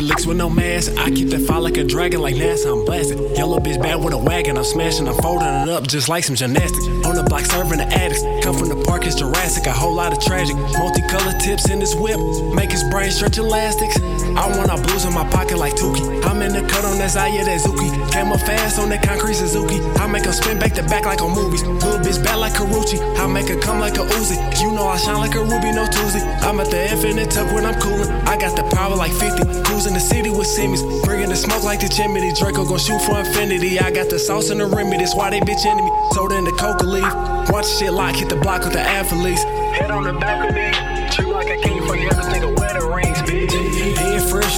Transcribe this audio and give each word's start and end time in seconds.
Licks 0.00 0.26
with 0.26 0.36
no 0.36 0.48
mask. 0.48 0.92
I 0.96 1.10
keep 1.10 1.28
that 1.28 1.40
fire 1.40 1.60
like 1.60 1.76
a 1.76 1.84
dragon, 1.84 2.20
like 2.20 2.34
NASA. 2.34 2.72
I'm 2.72 2.84
blasting. 2.84 3.18
Yellow 3.36 3.58
bitch 3.58 3.80
bad 3.82 4.02
with 4.02 4.14
a 4.14 4.18
wagon. 4.18 4.56
I'm 4.56 4.64
smashing. 4.64 5.06
I'm 5.06 5.14
folding 5.16 5.46
it 5.46 5.68
up 5.68 5.86
just 5.86 6.08
like 6.08 6.24
some 6.24 6.36
gymnastics. 6.36 6.86
On 7.04 7.14
the 7.14 7.22
block 7.22 7.44
serving 7.44 7.78
the 7.78 7.86
addicts. 7.86 8.22
Come 8.42 8.56
from 8.56 8.68
the 8.68 8.82
park, 8.84 9.06
it's 9.06 9.14
Jurassic. 9.14 9.66
A 9.66 9.72
whole 9.72 9.94
lot 9.94 10.12
of 10.12 10.20
tragic. 10.20 10.56
Multicolored 10.56 11.38
tips 11.40 11.68
in 11.68 11.78
this 11.78 11.94
whip. 11.94 12.18
Make 12.54 12.72
his 12.72 12.84
brain 12.84 13.10
stretch 13.10 13.38
elastics. 13.38 14.00
I 14.36 14.48
want 14.56 14.70
our 14.70 14.80
blues 14.80 15.04
in 15.04 15.12
my 15.12 15.28
pocket 15.30 15.58
like 15.58 15.74
Tuki. 15.74 16.00
I'm 16.24 16.40
in 16.42 16.52
the 16.52 16.62
cut 16.66 16.84
on 16.84 16.98
that 16.98 17.10
Zaya, 17.10 17.44
that 17.44 17.60
Zuki. 17.60 17.90
Came 18.12 18.32
up 18.32 18.40
fast 18.40 18.78
on 18.78 18.88
that 18.90 19.02
concrete 19.02 19.34
Suzuki. 19.34 19.80
I 20.00 20.06
make 20.06 20.24
her 20.24 20.32
spin 20.32 20.58
back 20.58 20.72
to 20.74 20.82
back 20.84 21.04
like 21.04 21.20
on 21.20 21.34
movies. 21.34 21.62
Little 21.62 22.00
bitch 22.00 22.22
bad 22.24 22.36
like 22.36 22.54
Karrueche. 22.54 22.98
I 23.18 23.26
make 23.26 23.48
her 23.48 23.60
come 23.60 23.80
like 23.80 23.96
a 23.96 24.04
Uzi. 24.16 24.36
You 24.60 24.72
know 24.72 24.86
I 24.86 24.96
shine 24.96 25.18
like 25.18 25.34
a 25.34 25.42
ruby, 25.42 25.72
no 25.72 25.86
Tuesday. 25.86 26.22
I'm 26.40 26.58
at 26.60 26.70
the 26.70 26.90
infinite 26.90 27.30
tuck 27.30 27.52
when 27.52 27.66
I'm 27.66 27.78
coolin'. 27.80 28.08
I 28.26 28.36
got 28.38 28.56
the 28.56 28.64
power 28.74 28.96
like 28.96 29.12
50. 29.12 29.62
Cruising 29.64 29.89
the 29.94 30.00
city 30.00 30.30
with 30.30 30.46
Simmons. 30.46 30.82
Bringing 31.04 31.28
the 31.28 31.36
smoke 31.36 31.62
like 31.64 31.80
the 31.80 31.88
chimney. 31.88 32.32
Draco 32.34 32.64
gon' 32.64 32.78
shoot 32.78 33.00
for 33.02 33.18
infinity. 33.18 33.78
I 33.78 33.90
got 33.90 34.10
the 34.10 34.18
sauce 34.18 34.50
and 34.50 34.60
the 34.60 34.66
Remy. 34.66 34.98
That's 34.98 35.14
why 35.14 35.30
they 35.30 35.40
bitch 35.40 35.64
me. 35.64 35.90
Soda 36.12 36.36
in 36.36 36.44
the 36.44 36.52
coca 36.52 36.84
leaf. 36.84 37.12
Watch 37.50 37.66
shit 37.78 37.92
lock, 37.92 38.16
hit 38.16 38.28
the 38.28 38.36
block 38.36 38.64
with 38.64 38.74
the 38.74 38.80
athletes. 38.80 39.42
Head 39.76 39.90
on 39.90 40.04
the 40.04 40.12
balcony. 40.12 40.72
Treat 41.10 41.28
like 41.28 41.50
a 41.50 41.56
king 41.60 41.79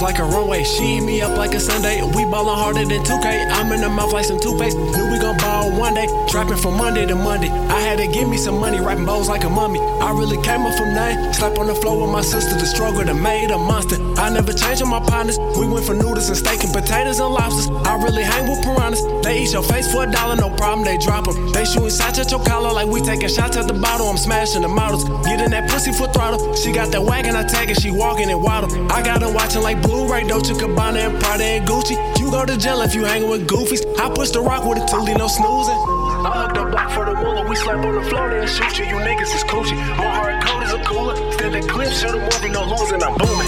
like 0.03 0.19
a 0.19 0.23
runway. 0.23 0.63
She 0.63 0.97
eat 0.97 1.01
me 1.01 1.21
up 1.21 1.37
like 1.37 1.53
a 1.55 1.59
Sunday. 1.59 2.03
We 2.03 2.25
ballin' 2.25 2.59
harder 2.59 2.83
than 2.85 3.01
2K. 3.03 3.49
I'm 3.51 3.71
in 3.71 3.81
the 3.81 3.89
mouth 3.89 4.11
like 4.11 4.25
some 4.25 4.39
toothpaste. 4.39 4.77
Knew 4.77 5.07
we 5.09 5.17
gon' 5.17 5.37
ball 5.37 5.71
one 5.71 5.93
day. 5.93 6.07
Trapping 6.27 6.57
from 6.57 6.77
Monday 6.77 7.05
to 7.05 7.15
Monday. 7.15 7.49
I 7.49 7.79
had 7.79 7.97
to 7.99 8.07
give 8.07 8.27
me 8.27 8.37
some 8.37 8.59
money, 8.59 8.79
rapping 8.79 9.05
bowls 9.05 9.29
like 9.29 9.45
a 9.45 9.49
mummy. 9.49 9.79
I 9.79 10.11
really 10.11 10.37
came 10.43 10.61
up 10.67 10.75
from 10.75 10.93
nothing. 10.93 11.33
Slept 11.33 11.57
on 11.57 11.67
the 11.67 11.75
floor 11.75 12.01
with 12.01 12.11
my 12.11 12.21
sister. 12.21 12.53
The 12.59 12.65
struggle 12.65 13.03
that 13.03 13.15
made 13.15 13.49
a 13.51 13.57
monster. 13.57 13.95
I 14.19 14.29
never 14.29 14.51
changed 14.51 14.83
on 14.83 14.89
my 14.89 14.99
partners. 14.99 15.39
We 15.57 15.65
went 15.67 15.85
for 15.85 15.95
noodles 15.95 16.27
and 16.27 16.37
steak 16.37 16.63
and 16.63 16.73
potatoes 16.73 17.19
and 17.19 17.33
lobsters. 17.33 17.67
I 17.87 17.95
really 18.03 18.23
hang 18.23 18.49
with 18.49 18.61
piranhas. 18.61 19.01
They 19.33 19.39
eat 19.39 19.53
your 19.53 19.63
face 19.63 19.91
for 19.91 20.03
a 20.03 20.11
dollar, 20.11 20.35
no 20.35 20.51
problem. 20.51 20.85
They 20.85 20.95
drop 20.99 21.23
drop 21.25 21.35
'em. 21.35 21.51
They 21.53 21.65
shooting 21.65 21.89
shots 21.89 22.19
at 22.19 22.29
your 22.29 22.43
collar 22.43 22.71
like 22.71 22.87
we 22.87 23.01
taking 23.01 23.29
shots 23.29 23.57
at 23.57 23.67
the 23.67 23.73
bottle. 23.73 24.07
I'm 24.07 24.17
smashing 24.17 24.61
the 24.61 24.67
models. 24.67 25.03
Getting 25.25 25.49
that 25.49 25.69
pussy 25.71 25.91
for 25.91 26.07
throttle. 26.13 26.55
She 26.55 26.71
got 26.71 26.91
that 26.91 27.03
wagon, 27.03 27.35
I 27.35 27.43
tag 27.43 27.71
it. 27.71 27.81
She 27.81 27.89
walking 27.89 28.29
and 28.29 28.41
waddle. 28.43 28.69
I 28.91 29.01
got 29.01 29.23
her 29.23 29.31
watching 29.31 29.63
like 29.63 29.81
Blu-ray, 29.81 30.27
Dolce 30.27 30.53
Gabbana 30.53 30.99
and 31.07 31.19
Prada 31.19 31.43
and 31.43 31.67
Gucci. 31.67 31.95
You 32.19 32.29
go 32.29 32.45
to 32.45 32.55
jail 32.57 32.81
if 32.81 32.93
you 32.93 33.05
hanging 33.05 33.29
with 33.29 33.47
goofies. 33.47 33.81
I 33.99 34.07
push 34.09 34.29
the 34.29 34.41
rock 34.41 34.65
with 34.65 34.77
a 34.77 34.85
toolie, 34.85 35.17
no 35.17 35.27
snoozing. 35.27 35.79
I 36.27 36.31
hugged 36.37 36.55
the 36.55 36.65
block 36.65 36.91
for 36.91 37.05
the 37.05 37.15
moolah. 37.15 37.49
We 37.49 37.55
slap 37.55 37.83
on 37.83 37.95
the 37.95 38.03
floor, 38.09 38.29
then 38.29 38.47
shoot 38.47 38.77
you. 38.77 38.85
You 38.85 38.97
niggas 39.07 39.33
is 39.37 39.43
coochie. 39.45 39.77
My 39.97 40.09
heart 40.17 40.45
cold 40.45 40.61
is 40.61 40.73
a 40.73 40.79
cooler. 40.89 41.15
Still 41.33 41.55
a 41.55 41.61
clip, 41.61 41.91
shoot 41.91 42.13
a 42.13 42.19
movie, 42.19 42.49
no 42.49 42.65
losing. 42.65 43.01
I'm 43.01 43.17
booming. 43.17 43.42